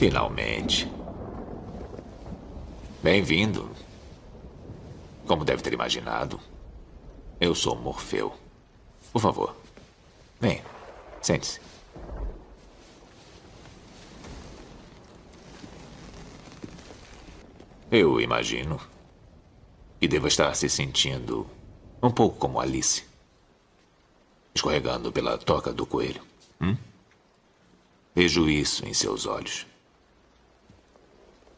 [0.00, 0.90] Finalmente.
[3.02, 3.70] Bem-vindo.
[5.26, 6.40] Como deve ter imaginado,
[7.38, 8.34] eu sou Morfeu.
[9.12, 9.54] Por favor,
[10.40, 10.64] venha,
[11.20, 11.60] sente-se.
[17.90, 18.80] Eu imagino
[20.00, 21.46] que deva estar se sentindo
[22.02, 23.04] um pouco como Alice.
[24.54, 26.22] Escorregando pela toca do coelho.
[26.58, 26.74] Hum?
[28.14, 29.68] Vejo isso em seus olhos.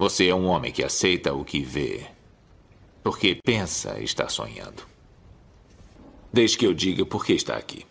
[0.02, 2.04] Você é um homem que aceita o que vê,
[3.04, 4.82] porque pensa estar sonhando.
[6.32, 7.86] Desde que eu diga por que está aqui.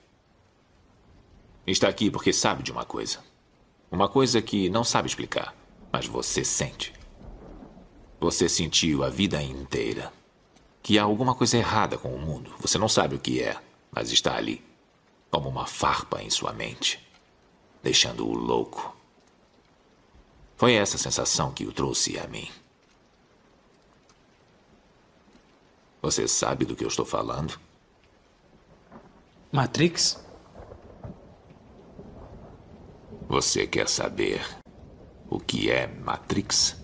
[1.66, 3.20] Está aqui porque sabe de uma coisa.
[3.90, 5.56] Uma coisa que não sabe explicar,
[5.90, 6.92] mas você sente.
[8.20, 10.12] Você sentiu a vida inteira
[10.84, 12.54] que há alguma coisa errada com o mundo.
[12.60, 13.56] Você não sabe o que é,
[13.90, 14.62] mas está ali,
[15.30, 17.00] como uma farpa em sua mente,
[17.82, 19.01] deixando-o louco.
[20.62, 22.48] Foi essa sensação que o trouxe a mim.
[26.04, 27.60] Você sabe do que eu estou falando?
[29.52, 30.24] Matrix?
[33.28, 34.46] Você quer saber
[35.32, 36.80] o que é Matrix?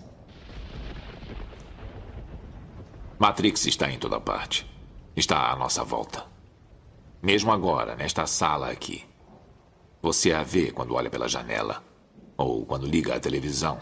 [3.16, 4.68] Matrix está em toda parte.
[5.14, 6.26] Está à nossa volta.
[7.22, 9.06] Mesmo agora, nesta sala aqui.
[10.02, 11.86] Você a vê quando olha pela janela
[12.38, 13.80] ou quando liga a televisão.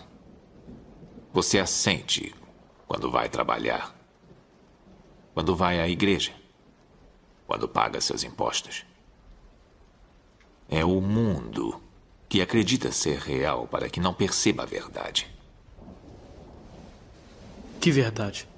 [1.33, 2.35] Você a sente
[2.89, 3.95] quando vai trabalhar,
[5.35, 6.33] quando vai à igreja,
[7.47, 8.87] quando paga seus impostos.
[10.69, 11.81] É o mundo
[12.29, 15.31] que acredita ser real para que não perceba a verdade.
[17.79, 18.49] Que verdade?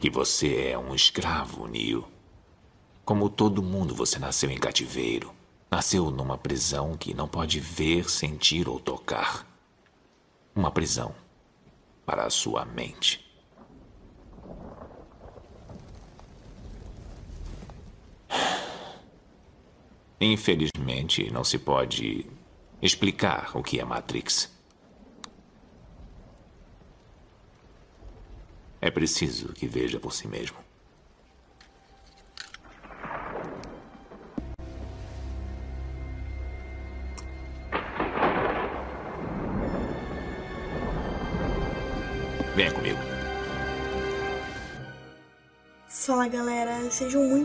[0.00, 2.06] Que você é um escravo, Neil.
[3.10, 5.34] Como todo mundo, você nasceu em cativeiro.
[5.68, 9.44] Nasceu numa prisão que não pode ver, sentir ou tocar.
[10.54, 11.12] Uma prisão
[12.06, 13.28] para a sua mente.
[20.20, 22.30] Infelizmente, não se pode
[22.80, 24.48] explicar o que é Matrix.
[28.80, 30.69] É preciso que veja por si mesmo.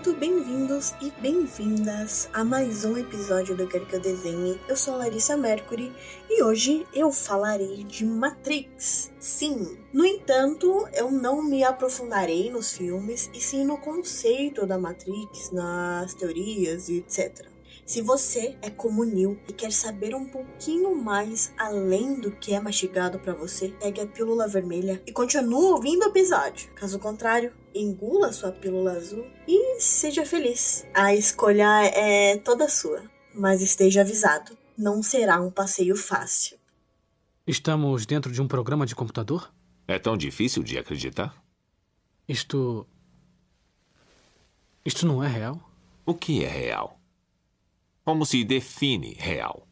[0.06, 4.62] Muito bem-vindos e bem-vindas a mais um episódio do Quero Que Eu Desenhe.
[4.68, 5.92] Eu sou Larissa Mercury
[6.30, 9.12] e hoje eu falarei de Matrix.
[9.20, 15.50] Sim, no entanto, eu não me aprofundarei nos filmes e sim no conceito da Matrix,
[15.52, 17.55] nas teorias e etc.
[17.85, 22.59] Se você é como Neil e quer saber um pouquinho mais além do que é
[22.59, 26.68] mastigado para você, pegue a pílula vermelha e continue ouvindo o episódio.
[26.74, 30.84] Caso contrário, engula sua pílula azul e seja feliz.
[30.95, 33.03] A escolha é toda sua,
[33.35, 36.57] mas esteja avisado, não será um passeio fácil.
[37.45, 39.53] Estamos dentro de um programa de computador?
[39.88, 41.40] É tão difícil de acreditar?
[42.28, 42.88] Isto.
[44.84, 45.62] Isto não é real?
[46.03, 47.00] O que é real?
[48.06, 49.68] Como se define real?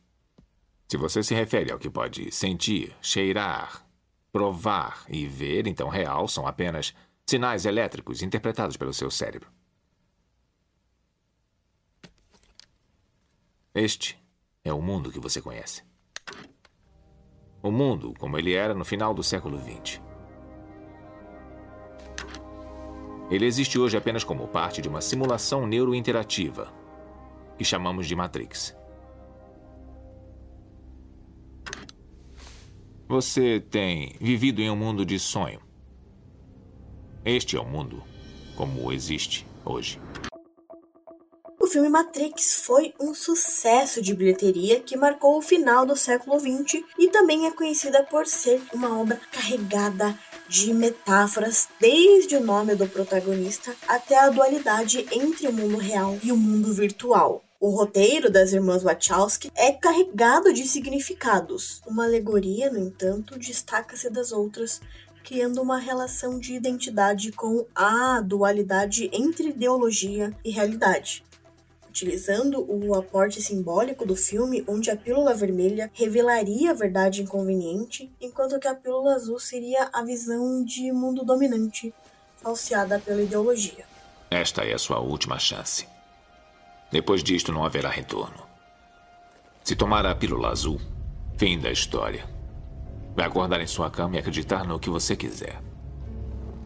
[0.87, 3.85] Se você se refere ao que pode sentir, cheirar,
[4.31, 6.95] provar e ver, então real são apenas
[7.27, 9.51] sinais elétricos interpretados pelo seu cérebro.
[13.75, 14.19] Este
[14.63, 15.83] é o mundo que você conhece.
[17.61, 20.01] O mundo como ele era no final do século XX.
[23.29, 26.81] Ele existe hoje apenas como parte de uma simulação neurointerativa
[27.57, 28.75] que chamamos de Matrix.
[33.07, 35.61] Você tem vivido em um mundo de sonho.
[37.23, 38.03] Este é o mundo
[38.55, 39.99] como existe hoje.
[41.59, 46.83] O filme Matrix foi um sucesso de bilheteria que marcou o final do século XX
[46.99, 50.17] e também é conhecida por ser uma obra carregada
[50.49, 56.31] de metáforas, desde o nome do protagonista até a dualidade entre o mundo real e
[56.31, 57.42] o mundo virtual.
[57.63, 61.81] O roteiro das irmãs Wachowski é carregado de significados.
[61.87, 64.81] Uma alegoria, no entanto, destaca-se das outras,
[65.23, 71.23] criando uma relação de identidade com a dualidade entre ideologia e realidade.
[71.87, 78.59] Utilizando o aporte simbólico do filme, onde a pílula vermelha revelaria a verdade inconveniente, enquanto
[78.59, 81.93] que a pílula azul seria a visão de mundo dominante,
[82.35, 83.85] falseada pela ideologia.
[84.29, 85.92] Esta é a sua última chance.
[86.93, 88.43] Depois disto não haverá retorno.
[89.63, 90.79] Se tomar a pílula azul,
[91.35, 92.23] fim da história.
[93.15, 95.59] Vai acordar em sua cama e acreditar no que você quiser.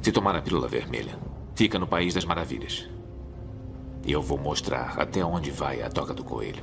[0.01, 1.18] Se tomar a pílula vermelha,
[1.56, 2.89] fica no País das Maravilhas.
[4.06, 6.62] E eu vou mostrar até onde vai a toca do coelho.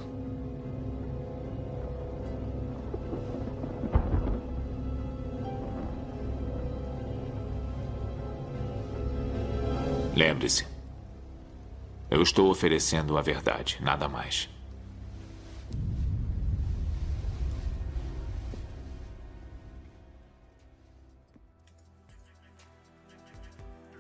[10.14, 10.73] Lembre-se,
[12.14, 14.48] eu estou oferecendo a verdade, nada mais.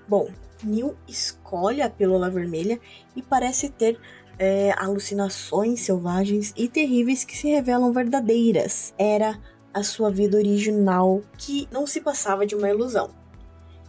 [0.06, 0.28] Bom,
[0.62, 2.78] Neil escolhe a pílula vermelha
[3.16, 3.98] e parece ter
[4.38, 8.94] é, alucinações selvagens e terríveis que se revelam verdadeiras.
[8.96, 9.40] Era
[9.72, 13.23] a sua vida original que não se passava de uma ilusão.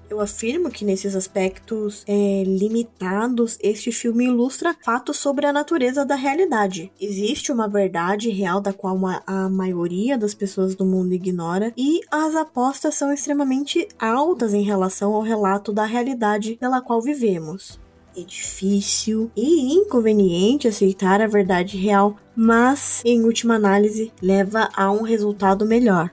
[0.10, 6.16] Eu afirmo que nesses aspectos é, limitados, este filme ilustra fatos sobre a natureza da
[6.16, 6.92] realidade.
[7.02, 12.36] Existe uma verdade real da qual a maioria das pessoas do mundo ignora, e as
[12.36, 17.80] apostas são extremamente altas em relação ao relato da realidade pela qual vivemos.
[18.16, 25.02] É difícil e inconveniente aceitar a verdade real, mas, em última análise, leva a um
[25.02, 26.10] resultado melhor.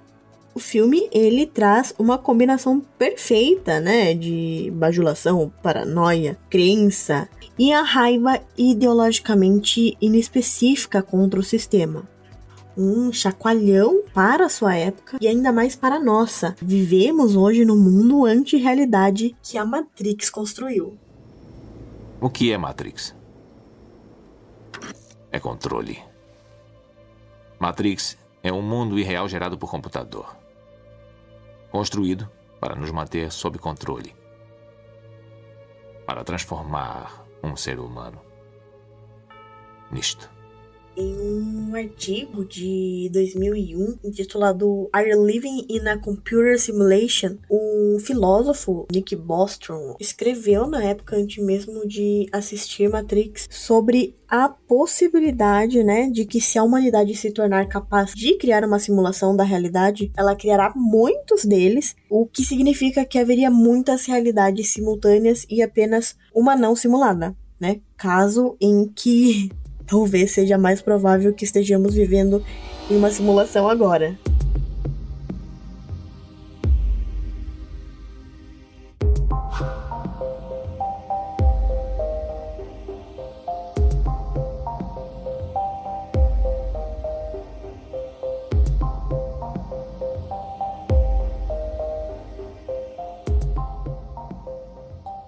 [0.54, 7.26] O filme ele traz uma combinação perfeita, né, de bajulação, paranoia, crença
[7.58, 12.06] e a raiva ideologicamente inespecífica contra o sistema.
[12.76, 16.54] Um chacoalhão para a sua época e ainda mais para a nossa.
[16.60, 20.98] Vivemos hoje no mundo anti-realidade que a Matrix construiu.
[22.20, 23.14] O que é Matrix?
[25.30, 25.98] É controle.
[27.58, 30.41] Matrix é um mundo irreal gerado por computador
[31.72, 32.30] construído
[32.60, 34.14] para nos manter sob controle,
[36.06, 38.22] para transformar um ser humano
[39.90, 40.30] nisto
[40.96, 47.36] em um artigo de 2001 intitulado Are Living in a Computer Simulation?
[47.50, 55.82] Um filósofo, Nick Bostrom, escreveu na época antes mesmo de assistir Matrix sobre a possibilidade,
[55.84, 60.10] né, de que se a humanidade se tornar capaz de criar uma simulação da realidade,
[60.16, 66.56] ela criará muitos deles, o que significa que haveria muitas realidades simultâneas e apenas uma
[66.56, 67.80] não simulada, né?
[67.96, 69.50] Caso em que
[69.92, 72.42] talvez seja mais provável que estejamos vivendo
[72.90, 74.18] em uma simulação agora.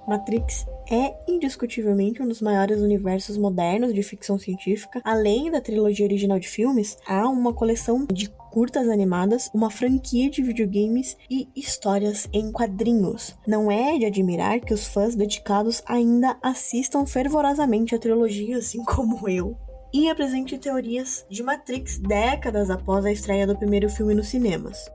[0.09, 5.01] Matrix é indiscutivelmente um dos maiores universos modernos de ficção científica.
[5.05, 10.43] Além da trilogia original de filmes, há uma coleção de curtas animadas, uma franquia de
[10.43, 13.37] videogames e histórias em quadrinhos.
[13.47, 19.29] Não é de admirar que os fãs dedicados ainda assistam fervorosamente a trilogia, assim como
[19.29, 19.57] eu
[19.95, 24.91] e apresente teorias de Matrix décadas após a estreia do primeiro filme nos cinemas.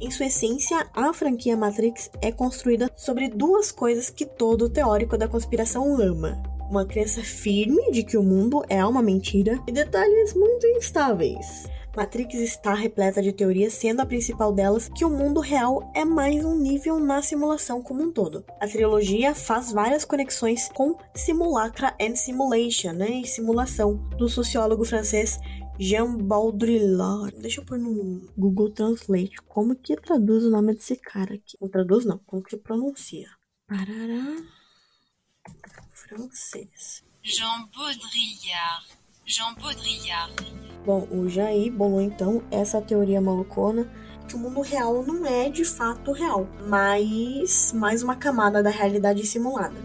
[0.00, 5.28] Em sua essência, a franquia Matrix é construída sobre duas coisas que todo teórico da
[5.28, 10.66] conspiração ama: uma crença firme de que o mundo é uma mentira e detalhes muito
[10.68, 11.68] instáveis.
[11.94, 16.42] Matrix está repleta de teorias, sendo a principal delas que o mundo real é mais
[16.44, 18.42] um nível na simulação como um todo.
[18.58, 25.38] A trilogia faz várias conexões com Simulacra and Simulation, né, e simulação, do sociólogo francês
[25.80, 27.34] Jean Baudrillard.
[27.40, 31.56] Deixa eu pôr no Google Translate como que traduz o nome desse cara aqui.
[31.58, 33.30] Não traduz não, como que pronuncia.
[33.66, 34.36] Parará.
[35.90, 37.02] Francês.
[37.22, 38.88] Jean Baudrillard.
[39.24, 40.34] Jean Baudrillard.
[40.84, 43.90] Bom, o Jair bolou então essa teoria malucona
[44.28, 49.26] que o mundo real não é de fato real, mas mais uma camada da realidade
[49.26, 49.80] simulada.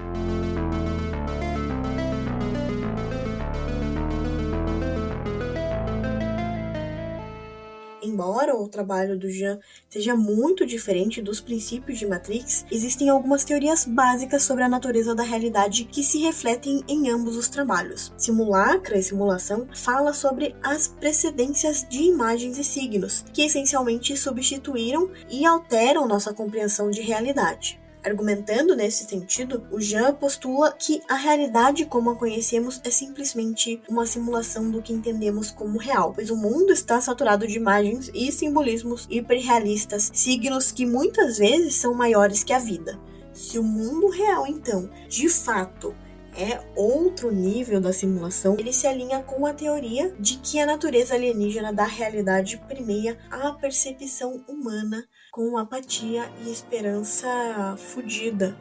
[8.16, 13.84] Embora o trabalho do Jean seja muito diferente dos princípios de Matrix, existem algumas teorias
[13.84, 18.14] básicas sobre a natureza da realidade que se refletem em ambos os trabalhos.
[18.18, 25.46] Simulacra e simulação fala sobre as precedências de imagens e signos, que essencialmente substituíram e
[25.46, 27.85] alteram nossa compreensão de realidade.
[28.06, 34.06] Argumentando nesse sentido, o Jean postula que a realidade como a conhecemos é simplesmente uma
[34.06, 39.08] simulação do que entendemos como real, pois o mundo está saturado de imagens e simbolismos
[39.10, 43.00] hiperrealistas, signos que muitas vezes são maiores que a vida.
[43.34, 45.96] Se o mundo real, então, de fato,
[46.38, 51.16] é outro nível da simulação, ele se alinha com a teoria de que a natureza
[51.16, 58.56] alienígena da realidade permeia a percepção humana com apatia e esperança fodida.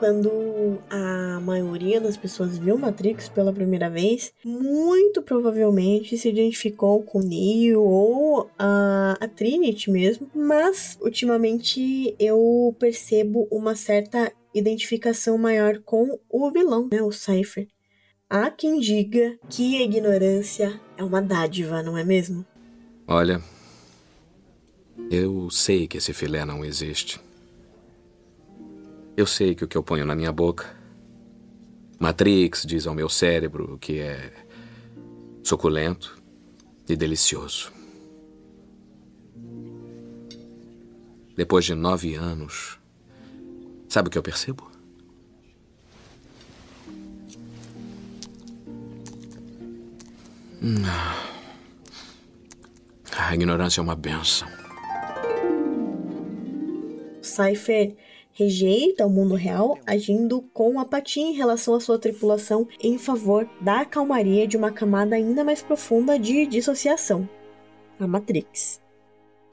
[0.00, 7.20] Quando a maioria das pessoas viu Matrix pela primeira vez, muito provavelmente se identificou com
[7.20, 16.18] Neo ou a, a Trinity mesmo, mas ultimamente eu percebo uma certa identificação maior com
[16.28, 17.68] o vilão, né, o Cypher.
[18.28, 22.44] Há quem diga que a ignorância é uma dádiva, não é mesmo?
[23.06, 23.42] Olha,
[25.10, 27.20] eu sei que esse filé não existe.
[29.16, 30.74] Eu sei que o que eu ponho na minha boca.
[31.98, 34.32] Matrix diz ao meu cérebro que é
[35.42, 36.16] suculento
[36.88, 37.72] e delicioso.
[41.36, 42.79] Depois de nove anos,
[43.90, 44.70] sabe o que eu percebo?
[53.16, 54.48] A ignorância é uma benção.
[57.22, 57.94] Cypher
[58.32, 63.84] rejeita o mundo real, agindo com apatia em relação à sua tripulação em favor da
[63.84, 67.28] calmaria de uma camada ainda mais profunda de dissociação
[68.00, 68.80] a Matrix.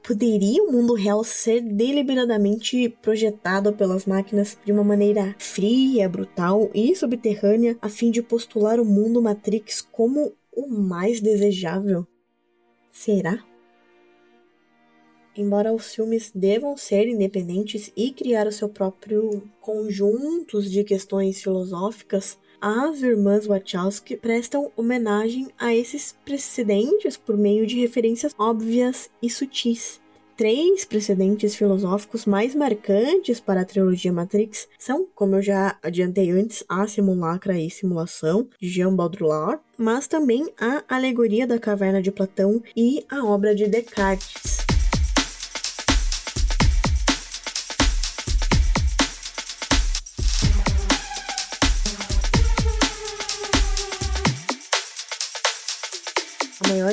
[0.02, 6.94] Poderia o mundo real ser deliberadamente projetado pelas máquinas de uma maneira fria, brutal e
[6.96, 12.06] subterrânea a fim de postular o mundo Matrix como o mais desejável?
[12.90, 13.44] Será?
[15.38, 22.36] embora os filmes devam ser independentes e criar o seu próprio conjuntos de questões filosóficas,
[22.60, 30.00] as irmãs Wachowski prestam homenagem a esses precedentes por meio de referências óbvias e sutis.
[30.36, 36.62] Três precedentes filosóficos mais marcantes para a trilogia Matrix são, como eu já adiantei antes,
[36.68, 42.62] a simulacra e simulação de Jean Baudrillard, mas também a alegoria da caverna de Platão
[42.76, 44.67] e a obra de Descartes.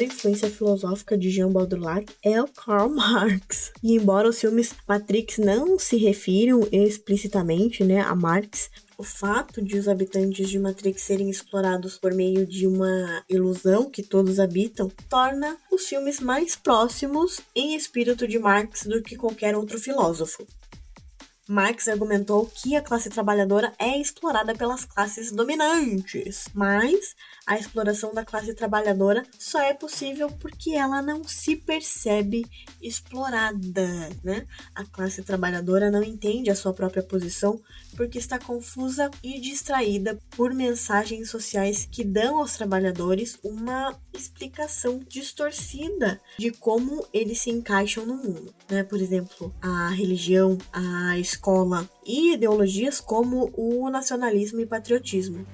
[0.06, 3.72] Influência filosófica de Jean Baudrillard é o Karl Marx.
[3.84, 9.78] E embora os filmes Matrix não se refiram explicitamente né, a Marx, o fato de
[9.78, 15.58] os habitantes de Matrix serem explorados por meio de uma ilusão que todos habitam torna
[15.72, 20.48] os filmes mais próximos em espírito de Marx do que qualquer outro filósofo.
[21.48, 28.26] Marx argumentou que a classe trabalhadora é explorada pelas classes dominantes, mas a exploração da
[28.26, 32.46] classe trabalhadora só é possível porque ela não se percebe
[32.82, 34.48] explorada, né?
[34.74, 37.62] A classe trabalhadora não entende a sua própria posição
[37.96, 46.20] porque está confusa e distraída por mensagens sociais que dão aos trabalhadores uma explicação distorcida
[46.38, 48.84] de como eles se encaixam no mundo, né?
[48.84, 55.46] Por exemplo, a religião, a escola e ideologias como o nacionalismo e patriotismo.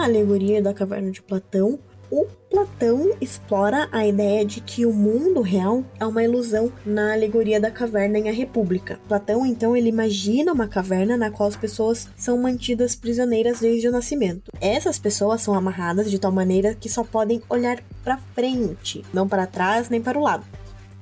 [0.00, 1.78] A alegoria da caverna de Platão
[2.10, 7.60] o Platão explora a ideia de que o mundo real é uma ilusão na alegoria
[7.60, 8.98] da caverna em A República.
[9.06, 13.92] Platão, então, ele imagina uma caverna na qual as pessoas são mantidas prisioneiras desde o
[13.92, 14.50] nascimento.
[14.58, 19.46] Essas pessoas são amarradas de tal maneira que só podem olhar para frente, não para
[19.46, 20.46] trás nem para o lado.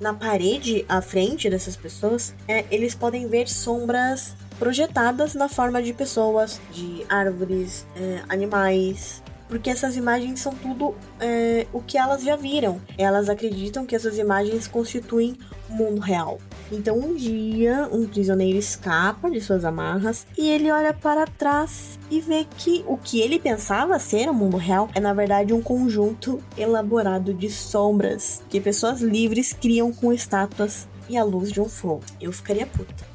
[0.00, 5.92] Na parede à frente dessas pessoas, é, eles podem ver sombras projetadas na forma de
[5.92, 12.36] pessoas, de árvores, é, animais, porque essas imagens são tudo é, o que elas já
[12.36, 12.80] viram.
[12.96, 15.36] Elas acreditam que essas imagens constituem
[15.68, 16.38] o mundo real.
[16.70, 22.20] Então, um dia, um prisioneiro escapa de suas amarras e ele olha para trás e
[22.20, 26.42] vê que o que ele pensava ser o mundo real é, na verdade, um conjunto
[26.56, 32.02] elaborado de sombras que pessoas livres criam com estátuas e a luz de um fogo.
[32.20, 33.07] Eu ficaria puta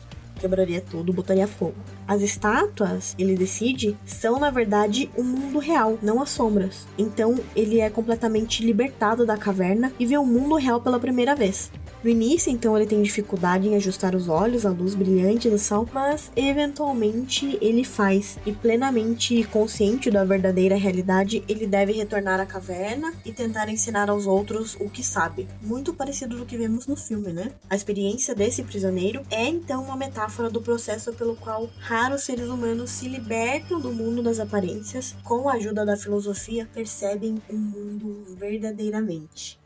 [0.44, 1.76] quebraria tudo, botaria fogo.
[2.06, 6.86] As estátuas, ele decide, são na verdade o um mundo real, não as sombras.
[6.98, 11.72] Então ele é completamente libertado da caverna e vê o mundo real pela primeira vez.
[12.04, 15.88] No início, então, ele tem dificuldade em ajustar os olhos à luz brilhante do sol,
[15.94, 18.38] mas eventualmente ele faz.
[18.46, 24.28] E plenamente consciente da verdadeira realidade, ele deve retornar à caverna e tentar ensinar aos
[24.28, 25.48] outros o que sabe.
[25.62, 27.54] Muito parecido do que vemos no filme, né?
[27.70, 32.90] A experiência desse prisioneiro é então uma metáfora do processo pelo qual raros seres humanos
[32.90, 39.62] se libertam do mundo das aparências, com a ajuda da filosofia, percebem o mundo verdadeiramente.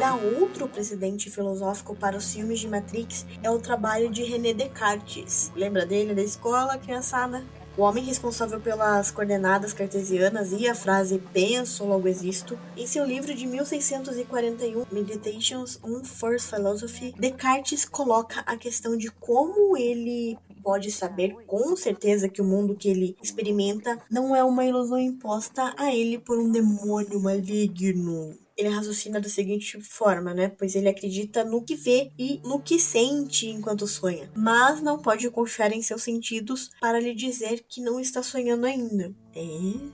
[0.00, 5.52] Ainda outro precedente filosófico para os filmes de Matrix é o trabalho de René Descartes.
[5.54, 7.44] Lembra dele da escola, criançada?
[7.76, 13.34] O homem responsável pelas coordenadas cartesianas e a frase penso, logo existo, em seu livro
[13.34, 21.36] de 1641, Meditations on First Philosophy, Descartes coloca a questão de como ele pode saber
[21.46, 26.18] com certeza que o mundo que ele experimenta não é uma ilusão imposta a ele
[26.18, 30.48] por um demônio maligno ele raciocina da seguinte forma, né?
[30.48, 35.28] Pois ele acredita no que vê e no que sente enquanto sonha, mas não pode
[35.30, 39.14] confiar em seus sentidos para lhe dizer que não está sonhando ainda.
[39.34, 39.42] É?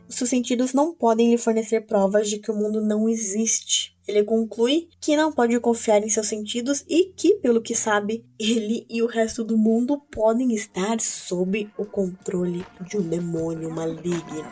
[0.09, 3.95] Seus sentidos não podem lhe fornecer provas de que o mundo não existe.
[4.07, 8.87] Ele conclui que não pode confiar em seus sentidos e que, pelo que sabe, ele
[8.89, 14.45] e o resto do mundo podem estar sob o controle de um demônio maligno.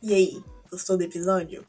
[0.00, 1.66] E aí, gostou do episódio?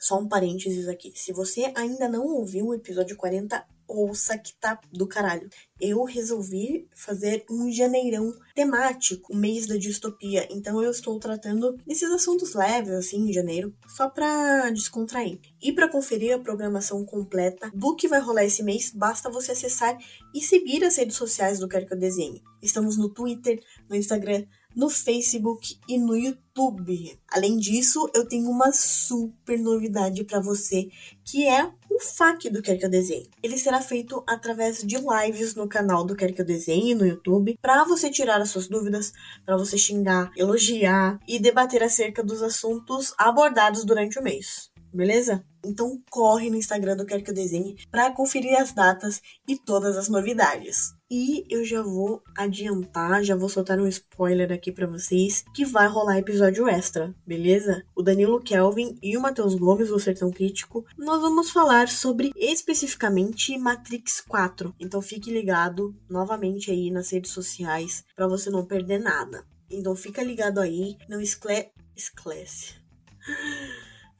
[0.00, 1.12] Só um parênteses aqui.
[1.14, 5.48] Se você ainda não ouviu o episódio 40, ouça que tá do caralho.
[5.80, 10.46] Eu resolvi fazer um janeirão temático, o mês da distopia.
[10.50, 15.40] Então eu estou tratando desses assuntos leves, assim, em janeiro, só pra descontrair.
[15.62, 19.96] E para conferir a programação completa do que vai rolar esse mês, basta você acessar
[20.34, 22.42] e seguir as redes sociais do Quero Que Eu Desenhe.
[22.62, 27.18] Estamos no Twitter, no Instagram, no Facebook e no YouTube.
[27.28, 30.88] Além disso, eu tenho uma super novidade para você,
[31.24, 33.30] que é o FAQ do Quer Que Eu Desenhe.
[33.42, 37.58] Ele será feito através de lives no canal do Quer Que Eu Desenhe no YouTube,
[37.60, 39.12] para você tirar as suas dúvidas,
[39.44, 44.70] para você xingar, elogiar e debater acerca dos assuntos abordados durante o mês.
[44.92, 45.44] Beleza?
[45.64, 49.96] Então corre no Instagram do Quer Que Eu Desenhe para conferir as datas e todas
[49.96, 50.93] as novidades.
[51.10, 55.86] E eu já vou adiantar, já vou soltar um spoiler aqui para vocês, que vai
[55.86, 57.84] rolar episódio extra, beleza?
[57.94, 63.56] O Danilo Kelvin e o Matheus Gomes, do Sertão Crítico, nós vamos falar sobre especificamente
[63.58, 64.74] Matrix 4.
[64.80, 69.44] Então fique ligado novamente aí nas redes sociais para você não perder nada.
[69.70, 71.70] Então fica ligado aí, não escle...
[71.94, 72.74] esclece.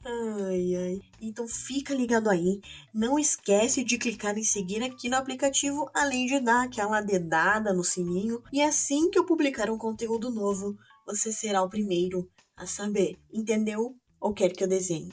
[0.07, 1.01] Ai, ai.
[1.19, 2.61] Então fica ligado aí.
[2.93, 7.83] Não esquece de clicar em seguir aqui no aplicativo, além de dar aquela dedada no
[7.83, 8.43] sininho.
[8.53, 13.17] E assim que eu publicar um conteúdo novo, você será o primeiro a saber.
[13.33, 13.95] Entendeu?
[14.19, 15.11] Ou quer que eu desenhe?